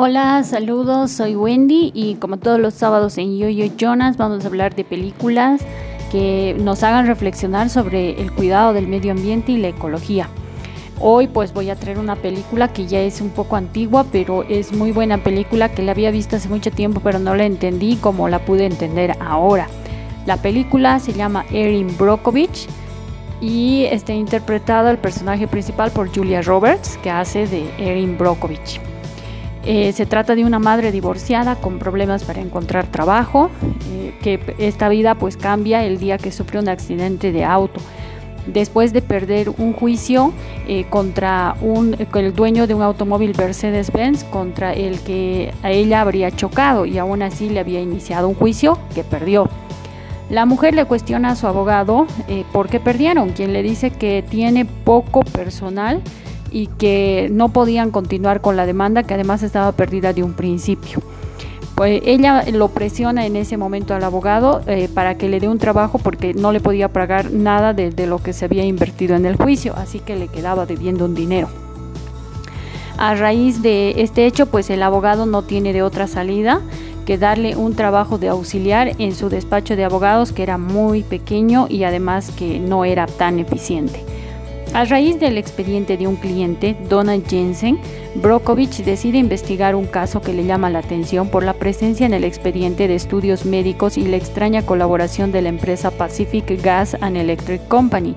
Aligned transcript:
Hola, 0.00 0.44
saludos, 0.44 1.10
soy 1.10 1.34
Wendy 1.34 1.90
y 1.92 2.14
como 2.20 2.36
todos 2.36 2.60
los 2.60 2.74
sábados 2.74 3.18
en 3.18 3.36
Yo 3.36 3.48
Yo 3.48 3.64
Jonas 3.76 4.16
vamos 4.16 4.44
a 4.44 4.46
hablar 4.46 4.76
de 4.76 4.84
películas 4.84 5.60
que 6.12 6.54
nos 6.60 6.84
hagan 6.84 7.08
reflexionar 7.08 7.68
sobre 7.68 8.22
el 8.22 8.30
cuidado 8.30 8.72
del 8.74 8.86
medio 8.86 9.10
ambiente 9.10 9.50
y 9.50 9.56
la 9.56 9.66
ecología. 9.66 10.28
Hoy 11.00 11.26
pues 11.26 11.52
voy 11.52 11.70
a 11.70 11.74
traer 11.74 11.98
una 11.98 12.14
película 12.14 12.72
que 12.72 12.86
ya 12.86 13.00
es 13.00 13.20
un 13.20 13.30
poco 13.30 13.56
antigua, 13.56 14.06
pero 14.12 14.44
es 14.44 14.72
muy 14.72 14.92
buena 14.92 15.18
película 15.18 15.68
que 15.68 15.82
la 15.82 15.90
había 15.90 16.12
visto 16.12 16.36
hace 16.36 16.48
mucho 16.48 16.70
tiempo, 16.70 17.00
pero 17.02 17.18
no 17.18 17.34
la 17.34 17.46
entendí 17.46 17.96
como 17.96 18.28
la 18.28 18.38
pude 18.38 18.66
entender 18.66 19.16
ahora. 19.18 19.66
La 20.26 20.36
película 20.36 21.00
se 21.00 21.12
llama 21.12 21.44
Erin 21.50 21.88
Brockovich 21.98 22.68
y 23.40 23.86
está 23.86 24.12
interpretado 24.12 24.90
el 24.90 24.98
personaje 24.98 25.48
principal 25.48 25.90
por 25.90 26.08
Julia 26.14 26.40
Roberts, 26.40 26.96
que 27.02 27.10
hace 27.10 27.48
de 27.48 27.68
Erin 27.80 28.16
Brockovich. 28.16 28.80
Eh, 29.64 29.92
se 29.92 30.06
trata 30.06 30.34
de 30.34 30.44
una 30.44 30.58
madre 30.58 30.92
divorciada 30.92 31.56
con 31.56 31.78
problemas 31.78 32.24
para 32.24 32.40
encontrar 32.40 32.86
trabajo, 32.86 33.50
eh, 33.92 34.14
que 34.22 34.40
esta 34.58 34.88
vida 34.88 35.14
pues 35.16 35.36
cambia 35.36 35.84
el 35.84 35.98
día 35.98 36.16
que 36.16 36.32
sufre 36.32 36.58
un 36.58 36.68
accidente 36.68 37.32
de 37.32 37.44
auto. 37.44 37.80
Después 38.46 38.94
de 38.94 39.02
perder 39.02 39.50
un 39.50 39.74
juicio 39.74 40.32
eh, 40.66 40.86
contra 40.88 41.54
el 42.14 42.34
dueño 42.34 42.66
de 42.66 42.72
un 42.72 42.80
automóvil 42.80 43.34
Mercedes-Benz 43.36 44.24
contra 44.24 44.72
el 44.72 45.00
que 45.00 45.52
a 45.62 45.70
ella 45.70 46.00
habría 46.00 46.30
chocado 46.30 46.86
y 46.86 46.96
aún 46.96 47.20
así 47.20 47.50
le 47.50 47.60
había 47.60 47.80
iniciado 47.80 48.26
un 48.26 48.34
juicio 48.34 48.78
que 48.94 49.04
perdió. 49.04 49.50
La 50.30 50.46
mujer 50.46 50.74
le 50.74 50.86
cuestiona 50.86 51.30
a 51.30 51.36
su 51.36 51.46
abogado 51.46 52.06
por 52.52 52.68
qué 52.68 52.80
perdieron, 52.80 53.30
quien 53.30 53.52
le 53.52 53.62
dice 53.62 53.90
que 53.90 54.22
tiene 54.26 54.64
poco 54.64 55.20
personal 55.22 56.02
y 56.50 56.66
que 56.66 57.28
no 57.30 57.50
podían 57.50 57.90
continuar 57.90 58.40
con 58.40 58.56
la 58.56 58.66
demanda 58.66 59.02
que 59.02 59.14
además 59.14 59.42
estaba 59.42 59.72
perdida 59.72 60.12
de 60.12 60.22
un 60.22 60.32
principio. 60.32 61.00
Pues 61.74 62.02
ella 62.04 62.44
lo 62.52 62.68
presiona 62.68 63.24
en 63.24 63.36
ese 63.36 63.56
momento 63.56 63.94
al 63.94 64.02
abogado 64.02 64.62
eh, 64.66 64.88
para 64.92 65.16
que 65.16 65.28
le 65.28 65.38
dé 65.38 65.48
un 65.48 65.58
trabajo 65.58 65.98
porque 65.98 66.34
no 66.34 66.50
le 66.50 66.60
podía 66.60 66.88
pagar 66.88 67.30
nada 67.30 67.72
de, 67.72 67.90
de 67.90 68.06
lo 68.06 68.18
que 68.18 68.32
se 68.32 68.44
había 68.44 68.64
invertido 68.64 69.14
en 69.14 69.26
el 69.26 69.36
juicio, 69.36 69.74
así 69.76 70.00
que 70.00 70.16
le 70.16 70.26
quedaba 70.26 70.66
debiendo 70.66 71.04
un 71.04 71.14
dinero. 71.14 71.48
A 72.96 73.14
raíz 73.14 73.62
de 73.62 74.02
este 74.02 74.26
hecho, 74.26 74.46
pues 74.46 74.70
el 74.70 74.82
abogado 74.82 75.24
no 75.24 75.42
tiene 75.42 75.72
de 75.72 75.82
otra 75.82 76.08
salida 76.08 76.60
que 77.06 77.16
darle 77.16 77.56
un 77.56 77.74
trabajo 77.74 78.18
de 78.18 78.28
auxiliar 78.28 78.92
en 78.98 79.14
su 79.14 79.28
despacho 79.28 79.76
de 79.76 79.84
abogados 79.84 80.32
que 80.32 80.42
era 80.42 80.58
muy 80.58 81.04
pequeño 81.04 81.66
y 81.70 81.84
además 81.84 82.32
que 82.36 82.58
no 82.58 82.84
era 82.84 83.06
tan 83.06 83.38
eficiente. 83.38 84.04
A 84.74 84.84
raíz 84.84 85.18
del 85.18 85.38
expediente 85.38 85.96
de 85.96 86.06
un 86.06 86.16
cliente, 86.16 86.76
Donald 86.88 87.26
Jensen, 87.26 87.78
Brokovich 88.16 88.84
decide 88.84 89.18
investigar 89.18 89.74
un 89.74 89.86
caso 89.86 90.20
que 90.20 90.32
le 90.32 90.44
llama 90.44 90.70
la 90.70 90.80
atención 90.80 91.30
por 91.30 91.42
la 91.42 91.54
presencia 91.54 92.06
en 92.06 92.14
el 92.14 92.22
expediente 92.22 92.86
de 92.86 92.94
estudios 92.94 93.44
médicos 93.44 93.96
y 93.96 94.06
la 94.06 94.16
extraña 94.16 94.64
colaboración 94.64 95.32
de 95.32 95.42
la 95.42 95.48
empresa 95.48 95.90
Pacific 95.90 96.62
Gas 96.62 96.96
and 97.00 97.16
Electric 97.16 97.66
Company, 97.66 98.14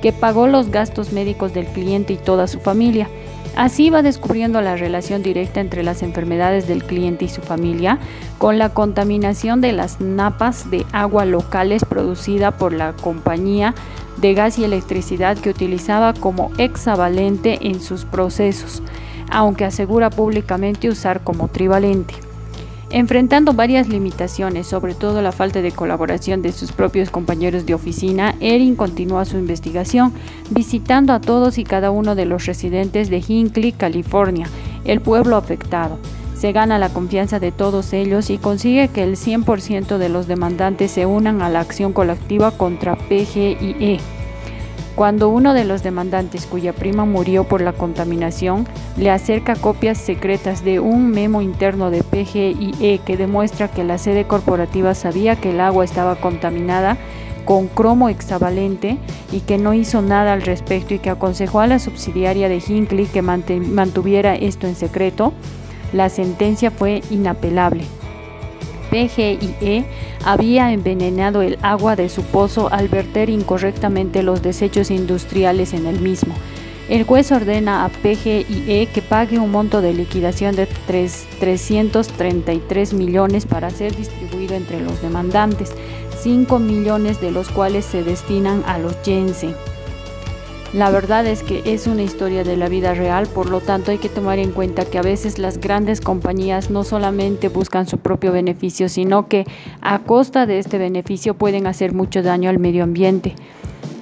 que 0.00 0.12
pagó 0.12 0.46
los 0.46 0.70
gastos 0.70 1.12
médicos 1.12 1.52
del 1.52 1.66
cliente 1.66 2.12
y 2.14 2.16
toda 2.16 2.46
su 2.46 2.60
familia. 2.60 3.08
Así 3.56 3.90
va 3.90 4.02
descubriendo 4.02 4.60
la 4.60 4.76
relación 4.76 5.22
directa 5.22 5.60
entre 5.60 5.82
las 5.82 6.02
enfermedades 6.02 6.68
del 6.68 6.84
cliente 6.84 7.24
y 7.24 7.28
su 7.28 7.42
familia 7.42 7.98
con 8.38 8.56
la 8.56 8.68
contaminación 8.72 9.60
de 9.60 9.72
las 9.72 10.00
napas 10.00 10.70
de 10.70 10.86
agua 10.92 11.24
locales 11.24 11.84
producida 11.84 12.52
por 12.52 12.72
la 12.72 12.92
compañía 12.92 13.74
de 14.20 14.34
gas 14.34 14.58
y 14.58 14.64
electricidad 14.64 15.36
que 15.38 15.50
utilizaba 15.50 16.12
como 16.14 16.50
hexavalente 16.58 17.68
en 17.68 17.80
sus 17.80 18.04
procesos, 18.04 18.82
aunque 19.30 19.64
asegura 19.64 20.10
públicamente 20.10 20.88
usar 20.88 21.22
como 21.22 21.48
trivalente. 21.48 22.14
Enfrentando 22.90 23.52
varias 23.52 23.88
limitaciones, 23.88 24.66
sobre 24.66 24.94
todo 24.94 25.20
la 25.20 25.30
falta 25.30 25.60
de 25.60 25.72
colaboración 25.72 26.40
de 26.40 26.52
sus 26.52 26.72
propios 26.72 27.10
compañeros 27.10 27.66
de 27.66 27.74
oficina, 27.74 28.34
Erin 28.40 28.76
continúa 28.76 29.26
su 29.26 29.36
investigación, 29.36 30.14
visitando 30.48 31.12
a 31.12 31.20
todos 31.20 31.58
y 31.58 31.64
cada 31.64 31.90
uno 31.90 32.14
de 32.14 32.24
los 32.24 32.46
residentes 32.46 33.10
de 33.10 33.22
Hinckley, 33.26 33.72
California, 33.72 34.48
el 34.84 35.02
pueblo 35.02 35.36
afectado. 35.36 35.98
Se 36.34 36.52
gana 36.52 36.78
la 36.78 36.88
confianza 36.88 37.40
de 37.40 37.52
todos 37.52 37.92
ellos 37.92 38.30
y 38.30 38.38
consigue 38.38 38.88
que 38.88 39.02
el 39.02 39.16
100% 39.16 39.98
de 39.98 40.08
los 40.08 40.26
demandantes 40.26 40.92
se 40.92 41.04
unan 41.04 41.42
a 41.42 41.50
la 41.50 41.60
acción 41.60 41.92
colectiva 41.92 42.52
contra 42.52 42.96
PGIE. 42.96 43.98
Cuando 44.98 45.28
uno 45.28 45.54
de 45.54 45.64
los 45.64 45.84
demandantes, 45.84 46.44
cuya 46.46 46.72
prima 46.72 47.04
murió 47.04 47.44
por 47.44 47.60
la 47.60 47.72
contaminación, 47.72 48.66
le 48.96 49.12
acerca 49.12 49.54
copias 49.54 49.96
secretas 49.96 50.64
de 50.64 50.80
un 50.80 51.12
memo 51.12 51.40
interno 51.40 51.92
de 51.92 52.02
PGIE 52.02 53.00
que 53.06 53.16
demuestra 53.16 53.68
que 53.68 53.84
la 53.84 53.96
sede 53.96 54.24
corporativa 54.26 54.96
sabía 54.96 55.36
que 55.36 55.50
el 55.50 55.60
agua 55.60 55.84
estaba 55.84 56.16
contaminada 56.16 56.96
con 57.44 57.68
cromo 57.68 58.08
hexavalente 58.08 58.98
y 59.30 59.38
que 59.42 59.56
no 59.56 59.72
hizo 59.72 60.02
nada 60.02 60.32
al 60.32 60.42
respecto 60.42 60.94
y 60.94 60.98
que 60.98 61.10
aconsejó 61.10 61.60
a 61.60 61.68
la 61.68 61.78
subsidiaria 61.78 62.48
de 62.48 62.58
Hinckley 62.58 63.06
que 63.06 63.22
mantuviera 63.22 64.34
esto 64.34 64.66
en 64.66 64.74
secreto, 64.74 65.32
la 65.92 66.08
sentencia 66.08 66.72
fue 66.72 67.02
inapelable. 67.08 67.84
PGIE 68.90 69.84
había 70.24 70.72
envenenado 70.72 71.42
el 71.42 71.58
agua 71.62 71.94
de 71.96 72.08
su 72.08 72.22
pozo 72.22 72.72
al 72.72 72.88
verter 72.88 73.28
incorrectamente 73.30 74.22
los 74.22 74.42
desechos 74.42 74.90
industriales 74.90 75.72
en 75.72 75.86
el 75.86 76.00
mismo. 76.00 76.34
El 76.88 77.04
juez 77.04 77.30
ordena 77.32 77.84
a 77.84 77.90
PGIE 77.90 78.88
que 78.92 79.02
pague 79.02 79.38
un 79.38 79.50
monto 79.50 79.82
de 79.82 79.92
liquidación 79.92 80.56
de 80.56 80.64
333 80.66 82.94
millones 82.94 83.44
para 83.44 83.68
ser 83.68 83.94
distribuido 83.94 84.54
entre 84.54 84.80
los 84.80 85.02
demandantes, 85.02 85.74
5 86.22 86.58
millones 86.58 87.20
de 87.20 87.30
los 87.30 87.50
cuales 87.50 87.84
se 87.84 88.02
destinan 88.02 88.64
a 88.66 88.78
los 88.78 88.96
Jensen. 89.04 89.54
La 90.74 90.90
verdad 90.90 91.26
es 91.26 91.42
que 91.42 91.62
es 91.64 91.86
una 91.86 92.02
historia 92.02 92.44
de 92.44 92.58
la 92.58 92.68
vida 92.68 92.92
real, 92.92 93.26
por 93.26 93.48
lo 93.48 93.60
tanto 93.60 93.90
hay 93.90 93.96
que 93.96 94.10
tomar 94.10 94.38
en 94.38 94.52
cuenta 94.52 94.84
que 94.84 94.98
a 94.98 95.02
veces 95.02 95.38
las 95.38 95.58
grandes 95.58 96.02
compañías 96.02 96.68
no 96.68 96.84
solamente 96.84 97.48
buscan 97.48 97.88
su 97.88 97.96
propio 97.96 98.32
beneficio, 98.32 98.90
sino 98.90 99.28
que 99.28 99.46
a 99.80 100.00
costa 100.00 100.44
de 100.44 100.58
este 100.58 100.76
beneficio 100.76 101.32
pueden 101.32 101.66
hacer 101.66 101.94
mucho 101.94 102.22
daño 102.22 102.50
al 102.50 102.58
medio 102.58 102.84
ambiente. 102.84 103.34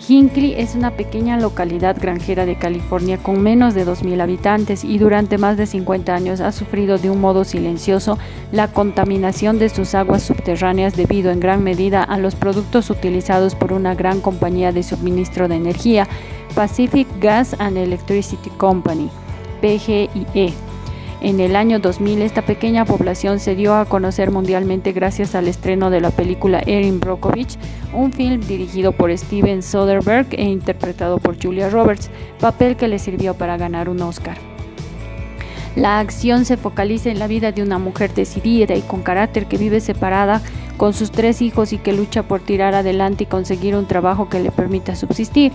Hinckley 0.09 0.55
es 0.55 0.75
una 0.75 0.93
pequeña 0.93 1.37
localidad 1.37 1.97
granjera 2.01 2.47
de 2.47 2.57
California 2.57 3.19
con 3.19 3.43
menos 3.43 3.75
de 3.75 3.85
2.000 3.85 4.21
habitantes 4.21 4.85
y 4.85 4.99
durante 4.99 5.37
más 5.37 5.57
de 5.57 5.67
50 5.67 6.15
años 6.15 6.41
ha 6.41 6.53
sufrido 6.53 6.99
de 6.99 7.11
un 7.11 7.21
modo 7.21 7.45
silencioso 7.45 8.19
la 8.53 8.69
contaminación 8.69 9.59
de 9.59 9.69
sus 9.69 9.95
aguas 9.95 10.23
subterráneas 10.23 10.97
debido 10.97 11.33
en 11.33 11.41
gran 11.41 11.65
medida 11.65 12.05
a 12.05 12.19
los 12.19 12.37
productos 12.37 12.91
utilizados 12.91 13.57
por 13.57 13.73
una 13.73 13.95
gran 13.95 14.21
compañía 14.21 14.71
de 14.71 14.85
suministro 14.85 15.49
de 15.49 15.57
energía, 15.57 16.07
Pacific 16.55 17.07
Gas 17.21 17.55
and 17.59 17.77
Electricity 17.77 18.51
Company, 18.51 19.11
PGIE 19.61 20.55
en 21.23 21.41
el 21.41 21.57
año 21.57 21.79
2000 21.79 22.21
esta 22.21 22.43
pequeña 22.43 22.85
población 22.85 23.41
se 23.41 23.55
dio 23.55 23.75
a 23.75 23.87
conocer 23.87 24.31
mundialmente 24.31 24.93
gracias 24.93 25.35
al 25.35 25.49
estreno 25.49 25.89
de 25.89 26.03
la 26.03 26.11
película 26.11 26.63
Erin 26.67 27.01
Brockovich, 27.01 27.57
un 27.95 28.13
film 28.13 28.41
dirigido 28.43 28.93
por 28.93 29.17
Steven 29.17 29.63
Soderbergh 29.63 30.29
e 30.33 30.45
interpretado 30.45 31.19
por 31.19 31.43
Julia 31.43 31.71
Roberts, 31.71 32.11
papel 32.39 32.77
que 32.77 32.87
le 32.87 32.99
sirvió 32.99 33.33
para 33.35 33.57
ganar 33.57 33.89
un 33.89 34.03
Oscar. 34.03 34.37
La 35.75 36.01
acción 36.01 36.45
se 36.45 36.59
focaliza 36.59 37.11
en 37.11 37.19
la 37.19 37.27
vida 37.27 37.51
de 37.51 37.63
una 37.63 37.79
mujer 37.79 38.13
decidida 38.13 38.75
y 38.75 38.83
con 38.83 39.03
carácter 39.03 39.47
que 39.47 39.59
vive 39.59 39.81
separada 39.81 40.43
con 40.77 40.93
sus 40.93 41.11
tres 41.11 41.43
hijos 41.43 41.73
y 41.73 41.79
que 41.79 41.93
lucha 41.93 42.23
por 42.23 42.41
tirar 42.41 42.75
adelante 42.75 43.25
y 43.25 43.27
conseguir 43.27 43.77
un 43.77 43.87
trabajo 43.87 44.29
que 44.29 44.41
le 44.41 44.51
permita 44.51 44.95
subsistir. 44.95 45.53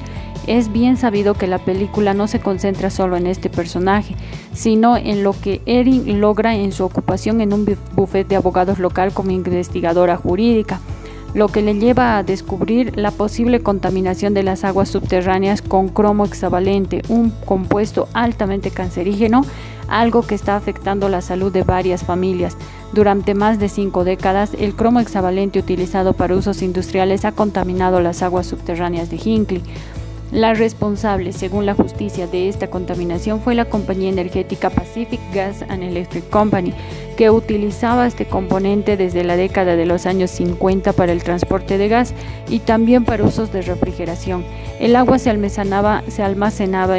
Es 0.48 0.72
bien 0.72 0.98
sabido 0.98 1.34
que 1.34 1.48
la 1.48 1.59
película 1.59 2.14
no 2.14 2.28
se 2.28 2.40
concentra 2.40 2.90
solo 2.90 3.18
en 3.18 3.28
este 3.28 3.50
personaje, 3.50 4.16
sino 4.54 4.98
en 4.98 5.24
lo 5.24 5.34
que 5.34 5.62
Erin 5.66 6.20
logra 6.20 6.56
en 6.56 6.72
su 6.72 6.84
ocupación 6.84 7.41
en 7.41 7.53
un 7.53 7.78
bufete 7.96 8.29
de 8.29 8.35
abogados 8.38 8.79
local 8.79 9.14
como 9.14 9.32
investigadora 9.32 10.18
jurídica 10.18 10.79
lo 11.34 11.47
que 11.47 11.62
le 11.62 11.76
lleva 11.76 12.17
a 12.17 12.24
descubrir 12.24 12.97
la 12.97 13.12
posible 13.12 13.62
contaminación 13.62 14.34
de 14.34 14.44
las 14.44 14.64
aguas 14.64 14.90
subterráneas 14.90 15.62
con 15.62 15.90
cromo 15.90 16.26
hexavalente, 16.26 17.03
un 17.08 17.32
compuesto 17.46 18.09
altamente 18.14 18.72
cancerígeno, 18.72 19.46
algo 19.91 20.22
que 20.22 20.35
está 20.35 20.55
afectando 20.55 21.09
la 21.09 21.22
salud 21.22 21.52
de 21.52 21.64
varias 21.64 22.03
familias. 22.03 22.58
Durante 22.93 23.34
más 23.34 23.59
de 23.59 23.70
cinco 23.70 24.03
décadas, 24.03 24.52
el 24.58 24.73
cromo 24.76 24.99
hexavalente 24.99 25.59
utilizado 25.59 26.14
para 26.14 26.35
usos 26.35 26.61
industriales 26.61 27.26
ha 27.26 27.34
contaminado 27.34 27.99
las 27.99 28.23
aguas 28.23 28.47
subterráneas 28.47 29.09
de 29.09 29.20
Hinckley. 29.23 29.64
La 30.32 30.53
responsable, 30.53 31.34
según 31.34 31.66
la 31.66 31.73
justicia, 31.73 32.26
de 32.26 32.47
esta 32.47 32.70
contaminación 32.70 33.41
fue 33.41 33.53
la 33.53 33.66
compañía 33.66 34.09
energética 34.09 34.70
Pacific 34.70 35.20
Gas 35.34 35.61
and 35.67 35.84
Electric 35.84 36.29
Company, 36.29 36.73
que 37.16 37.29
utilizaba 37.29 38.08
este 38.08 38.25
componente 38.25 38.97
desde 38.97 39.23
la 39.23 39.35
década 39.35 39.75
de 39.75 39.85
los 39.85 40.05
años 40.05 40.31
50 40.31 40.93
para 40.93 41.11
el 41.11 41.23
transporte 41.23 41.78
de 41.78 41.87
gas 41.87 42.13
y 42.49 42.59
también 42.59 43.05
para 43.05 43.23
usos 43.23 43.52
de 43.52 43.61
refrigeración. 43.61 44.43
El 44.79 44.96
agua 44.96 45.19
se 45.19 45.29
almacenaba, 45.29 46.02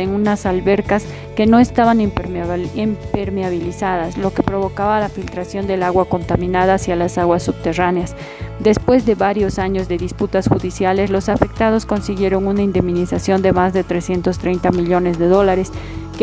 en 0.00 0.11
unas 0.11 0.47
albercas 0.47 1.05
que 1.35 1.47
no 1.47 1.59
estaban 1.59 2.00
impermeabilizadas, 2.00 4.19
lo 4.19 4.32
que 4.32 4.44
provocaba 4.44 5.00
la 5.00 5.09
filtración 5.09 5.67
del 5.67 5.82
agua 5.82 6.05
contaminada 6.05 6.75
hacia 6.75 6.94
las 6.94 7.19
aguas 7.19 7.43
subterráneas. 7.43 8.15
Después 8.61 9.05
de 9.06 9.17
varios 9.17 9.58
años 9.58 9.88
de 9.88 9.99
disputas 9.99 10.47
judiciales, 10.47 11.11
los 11.11 11.29
afectados 11.29 11.85
consiguieron 11.85 12.47
una 12.47 12.62
indemnización 12.62 13.43
de 13.43 13.53
más 13.53 13.73
de 13.73 13.82
330 13.82 14.70
millones 14.70 15.19
de 15.19 15.26
dólares 15.26 15.73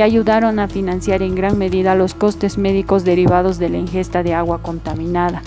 ayudaron 0.02 0.60
a 0.60 0.68
financiar 0.68 1.22
en 1.22 1.36
gran 1.36 1.58
medida 1.58 1.96
los 1.96 2.14
costes 2.14 2.58
médicos 2.58 3.04
derivados 3.04 3.58
de 3.60 3.70
la 3.70 3.78
ingesta 3.78 4.24
de 4.24 4.34
agua 4.34 4.62
contaminada. 4.62 5.42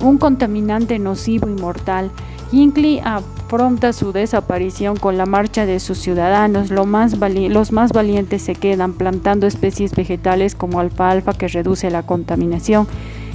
Un 0.00 0.18
contaminante 0.18 0.98
nocivo 0.98 1.48
y 1.48 1.52
mortal 1.52 2.10
Hinckley 2.52 3.00
afronta 3.02 3.92
su 3.94 4.12
desaparición 4.12 4.96
con 4.96 5.16
la 5.16 5.24
marcha 5.24 5.64
de 5.64 5.80
sus 5.80 5.98
ciudadanos. 5.98 6.70
los 6.70 6.86
más 6.86 7.92
valientes 7.92 8.42
se 8.42 8.54
quedan 8.54 8.92
plantando 8.92 9.46
especies 9.46 9.94
vegetales 9.94 10.54
como 10.54 10.78
alfalfa 10.78 11.32
que 11.32 11.48
reduce 11.48 11.90
la 11.90 12.02
contaminación. 12.02 12.86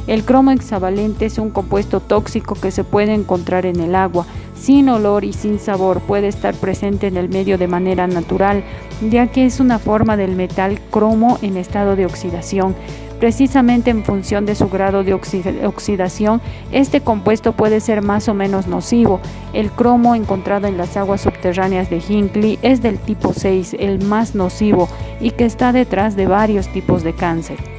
El 0.06 0.24
cromo 0.24 0.52
hexavalente 0.52 1.26
es 1.26 1.38
un 1.38 1.50
compuesto 1.50 2.00
tóxico 2.00 2.56
que 2.56 2.72
se 2.72 2.84
puede 2.84 3.14
encontrar 3.14 3.66
en 3.66 3.80
el 3.80 3.94
agua, 3.94 4.26
sin 4.60 4.90
olor 4.90 5.24
y 5.24 5.34
sin 5.34 5.60
sabor. 5.60 6.02
Puede 6.02 6.28
estar 6.28 6.56
presente 6.56 7.08
en 7.08 7.18
el 7.18 7.30
medio 7.30 7.58
de 7.58 7.68
manera 7.68 8.08
natural, 8.08 8.64
ya 9.10 9.28
que 9.28 9.46
es 9.46 9.60
una 9.60 9.80
forma 9.80 10.18
del 10.18 10.36
metal 10.36 10.80
cromo 10.92 11.38
en 11.42 11.58
estado 11.58 11.96
de 11.96 12.06
oxidación. 12.06 12.76
Precisamente 13.20 13.90
en 13.90 14.04
función 14.04 14.46
de 14.46 14.54
su 14.54 14.70
grado 14.70 15.04
de 15.04 15.14
oxidación, 15.14 16.40
este 16.72 17.02
compuesto 17.02 17.54
puede 17.54 17.80
ser 17.80 18.04
más 18.04 18.30
o 18.30 18.36
menos 18.36 18.68
nocivo. 18.68 19.20
El 19.54 19.72
cromo 19.72 20.14
encontrado 20.14 20.68
en 20.68 20.78
las 20.78 20.98
aguas 20.98 21.22
subterráneas 21.22 21.90
de 21.90 22.02
Hinckley 22.08 22.60
es 22.62 22.84
del 22.84 23.00
tipo 23.00 23.34
6, 23.34 23.78
el 23.80 24.04
más 24.04 24.36
nocivo, 24.36 24.88
y 25.20 25.32
que 25.32 25.46
está 25.46 25.72
detrás 25.72 26.16
de 26.16 26.28
varios 26.28 26.68
tipos 26.68 27.04
de 27.04 27.14
cáncer. 27.14 27.77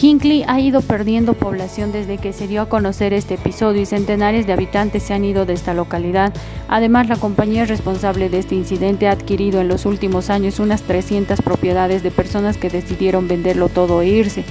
Hinckley 0.00 0.44
ha 0.48 0.58
ido 0.60 0.80
perdiendo 0.80 1.34
población 1.34 1.92
desde 1.92 2.16
que 2.16 2.32
se 2.32 2.48
dio 2.48 2.62
a 2.62 2.68
conocer 2.70 3.12
este 3.12 3.34
episodio 3.34 3.82
y 3.82 3.86
centenares 3.86 4.46
de 4.46 4.54
habitantes 4.54 5.02
se 5.02 5.12
han 5.12 5.24
ido 5.24 5.44
de 5.44 5.52
esta 5.52 5.74
localidad. 5.74 6.32
Además, 6.68 7.08
la 7.08 7.16
compañía 7.16 7.66
responsable 7.66 8.30
de 8.30 8.38
este 8.38 8.54
incidente 8.54 9.08
ha 9.08 9.12
adquirido 9.12 9.60
en 9.60 9.68
los 9.68 9.84
últimos 9.84 10.30
años 10.30 10.58
unas 10.58 10.82
300 10.82 11.42
propiedades 11.42 12.02
de 12.02 12.10
personas 12.10 12.56
que 12.56 12.70
decidieron 12.70 13.28
venderlo 13.28 13.68
todo 13.68 14.00
e 14.00 14.08
irse. 14.08 14.44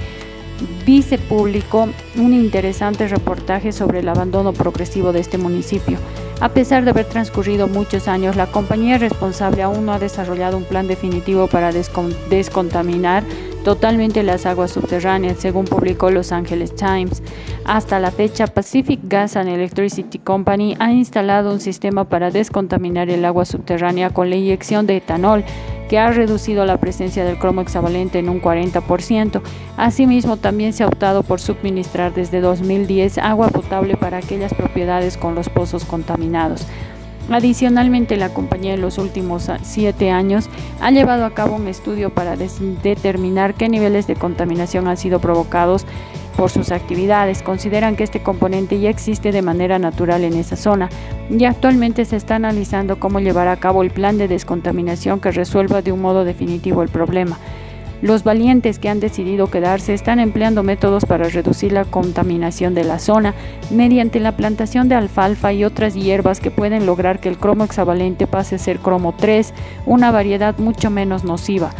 Vice 0.86 1.18
publicó 1.18 1.88
un 2.16 2.34
interesante 2.34 3.08
reportaje 3.08 3.72
sobre 3.72 4.00
el 4.00 4.08
abandono 4.08 4.52
progresivo 4.52 5.12
de 5.12 5.20
este 5.20 5.38
municipio. 5.38 5.98
A 6.40 6.50
pesar 6.50 6.84
de 6.84 6.90
haber 6.90 7.06
transcurrido 7.06 7.66
muchos 7.66 8.08
años, 8.08 8.36
la 8.36 8.46
compañía 8.46 8.98
responsable 8.98 9.62
aún 9.62 9.84
no 9.84 9.92
ha 9.92 9.98
desarrollado 9.98 10.56
un 10.56 10.64
plan 10.64 10.86
definitivo 10.86 11.48
para 11.48 11.72
descontaminar 11.72 13.24
totalmente 13.64 14.22
las 14.22 14.46
aguas 14.46 14.70
subterráneas, 14.72 15.38
según 15.38 15.64
publicó 15.64 16.10
Los 16.10 16.32
Angeles 16.32 16.74
Times. 16.74 17.22
Hasta 17.64 18.00
la 18.00 18.10
fecha, 18.10 18.46
Pacific 18.46 19.00
Gas 19.04 19.36
and 19.36 19.48
Electricity 19.48 20.18
Company 20.18 20.76
ha 20.78 20.92
instalado 20.92 21.52
un 21.52 21.60
sistema 21.60 22.04
para 22.04 22.30
descontaminar 22.30 23.10
el 23.10 23.24
agua 23.24 23.44
subterránea 23.44 24.10
con 24.10 24.30
la 24.30 24.36
inyección 24.36 24.86
de 24.86 24.96
etanol, 24.96 25.44
que 25.88 25.98
ha 25.98 26.10
reducido 26.12 26.64
la 26.64 26.78
presencia 26.78 27.24
del 27.24 27.38
cromo 27.38 27.62
hexavalente 27.62 28.20
en 28.20 28.28
un 28.28 28.40
40%. 28.40 29.42
Asimismo, 29.76 30.36
también 30.36 30.72
se 30.72 30.84
ha 30.84 30.86
optado 30.86 31.24
por 31.24 31.40
suministrar 31.40 32.14
desde 32.14 32.40
2010 32.40 33.18
agua 33.18 33.48
potable 33.48 33.96
para 33.96 34.18
aquellas 34.18 34.54
propiedades 34.54 35.16
con 35.16 35.34
los 35.34 35.48
pozos 35.48 35.84
contaminados. 35.84 36.66
Adicionalmente, 37.28 38.16
la 38.16 38.30
compañía 38.30 38.74
en 38.74 38.80
los 38.80 38.98
últimos 38.98 39.50
siete 39.62 40.10
años 40.10 40.48
ha 40.80 40.90
llevado 40.90 41.24
a 41.24 41.30
cabo 41.30 41.56
un 41.56 41.68
estudio 41.68 42.10
para 42.10 42.36
determinar 42.36 43.54
qué 43.54 43.68
niveles 43.68 44.06
de 44.06 44.16
contaminación 44.16 44.88
han 44.88 44.96
sido 44.96 45.20
provocados 45.20 45.86
por 46.36 46.50
sus 46.50 46.72
actividades. 46.72 47.42
Consideran 47.42 47.96
que 47.96 48.04
este 48.04 48.22
componente 48.22 48.80
ya 48.80 48.90
existe 48.90 49.30
de 49.30 49.42
manera 49.42 49.78
natural 49.78 50.24
en 50.24 50.34
esa 50.34 50.56
zona 50.56 50.88
y 51.28 51.44
actualmente 51.44 52.04
se 52.04 52.16
está 52.16 52.36
analizando 52.36 52.98
cómo 52.98 53.20
llevar 53.20 53.48
a 53.48 53.58
cabo 53.58 53.82
el 53.82 53.90
plan 53.90 54.18
de 54.18 54.26
descontaminación 54.26 55.20
que 55.20 55.30
resuelva 55.30 55.82
de 55.82 55.92
un 55.92 56.00
modo 56.00 56.24
definitivo 56.24 56.82
el 56.82 56.88
problema. 56.88 57.38
Los 58.02 58.24
valientes 58.24 58.78
que 58.78 58.88
han 58.88 58.98
decidido 58.98 59.48
quedarse 59.50 59.92
están 59.92 60.20
empleando 60.20 60.62
métodos 60.62 61.04
para 61.04 61.28
reducir 61.28 61.72
la 61.72 61.84
contaminación 61.84 62.74
de 62.74 62.84
la 62.84 62.98
zona 62.98 63.34
mediante 63.70 64.20
la 64.20 64.36
plantación 64.36 64.88
de 64.88 64.94
alfalfa 64.94 65.52
y 65.52 65.64
otras 65.64 65.94
hierbas 65.94 66.40
que 66.40 66.50
pueden 66.50 66.86
lograr 66.86 67.20
que 67.20 67.28
el 67.28 67.36
cromo 67.36 67.64
hexavalente 67.64 68.26
pase 68.26 68.54
a 68.54 68.58
ser 68.58 68.78
cromo 68.78 69.14
3, 69.18 69.52
una 69.84 70.10
variedad 70.10 70.56
mucho 70.58 70.90
menos 70.90 71.24
nociva. 71.24 71.70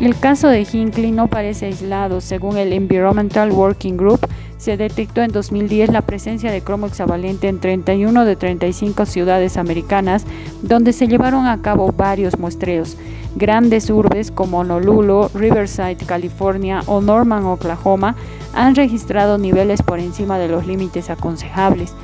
El 0.00 0.18
caso 0.18 0.48
de 0.48 0.66
Hinckley 0.70 1.10
no 1.10 1.28
parece 1.28 1.66
aislado. 1.66 2.20
Según 2.20 2.58
el 2.58 2.74
Environmental 2.74 3.50
Working 3.50 3.96
Group, 3.96 4.20
se 4.58 4.76
detectó 4.76 5.22
en 5.22 5.32
2010 5.32 5.90
la 5.90 6.02
presencia 6.02 6.50
de 6.50 6.62
cromo 6.62 6.86
hexavalente 6.86 7.48
en 7.48 7.60
31 7.60 8.24
de 8.24 8.36
35 8.36 9.06
ciudades 9.06 9.56
americanas, 9.56 10.24
donde 10.62 10.92
se 10.92 11.08
llevaron 11.08 11.46
a 11.46 11.60
cabo 11.62 11.92
varios 11.92 12.38
muestreos. 12.38 12.96
Grandes 13.34 13.90
urbes 13.90 14.30
como 14.30 14.60
Honolulu, 14.60 15.28
Riverside, 15.34 15.98
California 16.06 16.80
o 16.86 17.00
Norman, 17.02 17.44
Oklahoma, 17.44 18.16
han 18.54 18.74
registrado 18.74 19.36
niveles 19.36 19.82
por 19.82 19.98
encima 19.98 20.38
de 20.38 20.48
los 20.48 20.66
límites 20.66 21.10
aconsejables. 21.10 21.94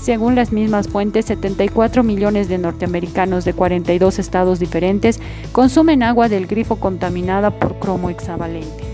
Según 0.00 0.36
las 0.36 0.52
mismas 0.52 0.86
fuentes, 0.86 1.24
74 1.24 2.04
millones 2.04 2.48
de 2.48 2.58
norteamericanos 2.58 3.44
de 3.44 3.54
42 3.54 4.20
estados 4.20 4.60
diferentes 4.60 5.20
consumen 5.50 6.04
agua 6.04 6.28
del 6.28 6.46
grifo 6.46 6.76
contaminada 6.76 7.50
por 7.50 7.80
cromo 7.80 8.08
hexavalente. 8.08 8.85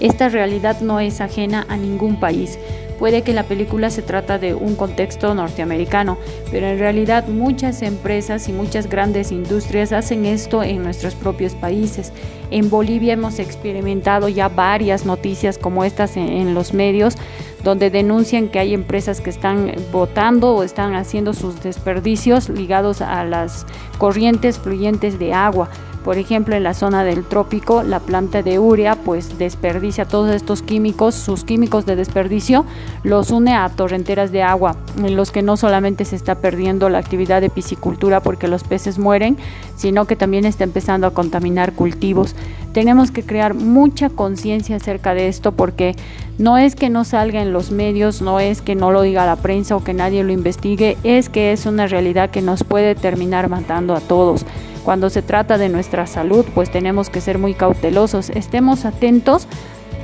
Esta 0.00 0.28
realidad 0.28 0.80
no 0.80 1.00
es 1.00 1.20
ajena 1.20 1.66
a 1.68 1.76
ningún 1.76 2.20
país. 2.20 2.58
Puede 2.98 3.22
que 3.22 3.34
la 3.34 3.42
película 3.42 3.90
se 3.90 4.00
trata 4.00 4.38
de 4.38 4.54
un 4.54 4.74
contexto 4.74 5.34
norteamericano, 5.34 6.16
pero 6.50 6.66
en 6.66 6.78
realidad 6.78 7.28
muchas 7.28 7.82
empresas 7.82 8.48
y 8.48 8.52
muchas 8.52 8.88
grandes 8.88 9.32
industrias 9.32 9.92
hacen 9.92 10.24
esto 10.24 10.62
en 10.62 10.82
nuestros 10.82 11.14
propios 11.14 11.54
países. 11.54 12.12
En 12.50 12.70
Bolivia 12.70 13.12
hemos 13.12 13.38
experimentado 13.38 14.28
ya 14.28 14.48
varias 14.48 15.04
noticias 15.04 15.58
como 15.58 15.84
estas 15.84 16.16
en, 16.16 16.54
los 16.54 16.72
medios 16.72 17.16
donde 17.62 17.90
denuncian 17.90 18.48
que 18.48 18.60
hay 18.60 18.72
empresas 18.72 19.20
que 19.20 19.30
están 19.30 19.72
botando 19.92 20.54
o 20.54 20.62
están 20.62 20.94
haciendo 20.94 21.34
sus 21.34 21.62
desperdicios 21.62 22.48
ligados 22.48 23.02
a 23.02 23.24
las 23.24 23.66
corrientes 23.98 24.58
fluyentes 24.58 25.18
de 25.18 25.34
agua. 25.34 25.68
Por 26.06 26.18
ejemplo, 26.18 26.54
en 26.54 26.62
la 26.62 26.72
zona 26.72 27.02
del 27.02 27.24
trópico, 27.24 27.82
la 27.82 27.98
planta 27.98 28.40
de 28.44 28.60
urea 28.60 28.94
pues 28.94 29.38
desperdicia 29.38 30.04
todos 30.04 30.32
estos 30.32 30.62
químicos, 30.62 31.16
sus 31.16 31.42
químicos 31.42 31.84
de 31.84 31.96
desperdicio, 31.96 32.64
los 33.02 33.32
une 33.32 33.56
a 33.56 33.68
torrenteras 33.70 34.30
de 34.30 34.44
agua, 34.44 34.76
en 34.98 35.16
los 35.16 35.32
que 35.32 35.42
no 35.42 35.56
solamente 35.56 36.04
se 36.04 36.14
está 36.14 36.36
perdiendo 36.36 36.88
la 36.90 36.98
actividad 36.98 37.40
de 37.40 37.50
piscicultura 37.50 38.20
porque 38.20 38.46
los 38.46 38.62
peces 38.62 39.00
mueren, 39.00 39.36
sino 39.74 40.04
que 40.04 40.14
también 40.14 40.44
está 40.44 40.62
empezando 40.62 41.08
a 41.08 41.10
contaminar 41.12 41.72
cultivos. 41.72 42.36
Tenemos 42.72 43.10
que 43.10 43.24
crear 43.24 43.54
mucha 43.54 44.08
conciencia 44.08 44.76
acerca 44.76 45.12
de 45.12 45.26
esto 45.26 45.50
porque 45.50 45.96
no 46.38 46.56
es 46.56 46.76
que 46.76 46.88
no 46.88 47.02
salga 47.02 47.42
en 47.42 47.52
los 47.52 47.72
medios, 47.72 48.22
no 48.22 48.38
es 48.38 48.62
que 48.62 48.76
no 48.76 48.92
lo 48.92 49.02
diga 49.02 49.26
la 49.26 49.34
prensa 49.34 49.74
o 49.74 49.82
que 49.82 49.92
nadie 49.92 50.22
lo 50.22 50.30
investigue, 50.32 50.98
es 51.02 51.28
que 51.28 51.50
es 51.50 51.66
una 51.66 51.88
realidad 51.88 52.30
que 52.30 52.42
nos 52.42 52.62
puede 52.62 52.94
terminar 52.94 53.48
matando 53.48 53.92
a 53.96 54.00
todos. 54.00 54.46
Cuando 54.86 55.10
se 55.10 55.20
trata 55.20 55.58
de 55.58 55.68
nuestra 55.68 56.06
salud, 56.06 56.46
pues 56.54 56.70
tenemos 56.70 57.10
que 57.10 57.20
ser 57.20 57.38
muy 57.38 57.54
cautelosos, 57.54 58.30
estemos 58.30 58.84
atentos 58.84 59.48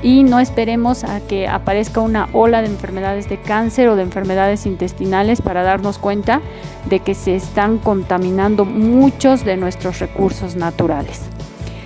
y 0.02 0.24
no 0.24 0.40
esperemos 0.40 1.04
a 1.04 1.20
que 1.20 1.46
aparezca 1.46 2.00
una 2.00 2.28
ola 2.32 2.62
de 2.62 2.66
enfermedades 2.66 3.28
de 3.28 3.40
cáncer 3.40 3.88
o 3.90 3.94
de 3.94 4.02
enfermedades 4.02 4.66
intestinales 4.66 5.40
para 5.40 5.62
darnos 5.62 5.98
cuenta 5.98 6.40
de 6.90 6.98
que 6.98 7.14
se 7.14 7.36
están 7.36 7.78
contaminando 7.78 8.64
muchos 8.64 9.44
de 9.44 9.56
nuestros 9.56 10.00
recursos 10.00 10.56
naturales. 10.56 11.20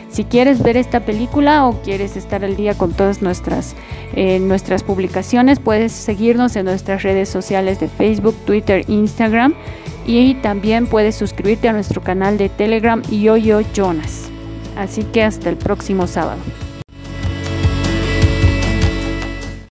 Si 0.08 0.24
quieres 0.24 0.62
ver 0.62 0.78
esta 0.78 1.00
película 1.00 1.66
o 1.66 1.82
quieres 1.82 2.16
estar 2.16 2.46
al 2.46 2.56
día 2.56 2.78
con 2.78 2.94
todas 2.94 3.20
nuestras, 3.20 3.74
eh, 4.14 4.38
nuestras 4.38 4.82
publicaciones, 4.82 5.60
puedes 5.60 5.92
seguirnos 5.92 6.56
en 6.56 6.64
nuestras 6.64 7.02
redes 7.02 7.28
sociales 7.28 7.78
de 7.78 7.88
Facebook, 7.88 8.34
Twitter, 8.46 8.86
Instagram 8.88 9.52
y 10.06 10.34
también 10.36 10.86
puedes 10.86 11.16
suscribirte 11.16 11.68
a 11.68 11.72
nuestro 11.72 12.00
canal 12.00 12.38
de 12.38 12.48
Telegram 12.48 13.02
Yo-Yo 13.02 13.60
Jonas. 13.74 14.30
Así 14.76 15.02
que 15.04 15.22
hasta 15.22 15.50
el 15.50 15.56
próximo 15.56 16.06
sábado. 16.06 16.40